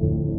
[0.00, 0.37] you.